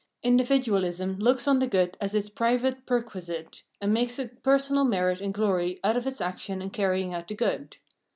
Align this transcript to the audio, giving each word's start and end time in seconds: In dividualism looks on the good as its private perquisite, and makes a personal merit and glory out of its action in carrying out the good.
In 0.23 0.35
dividualism 0.35 1.19
looks 1.19 1.47
on 1.47 1.59
the 1.59 1.67
good 1.67 1.95
as 2.01 2.15
its 2.15 2.27
private 2.27 2.87
perquisite, 2.87 3.61
and 3.79 3.93
makes 3.93 4.17
a 4.17 4.29
personal 4.29 4.83
merit 4.83 5.21
and 5.21 5.31
glory 5.31 5.77
out 5.83 5.95
of 5.95 6.07
its 6.07 6.19
action 6.19 6.59
in 6.59 6.71
carrying 6.71 7.13
out 7.13 7.27
the 7.27 7.35
good. 7.35 7.77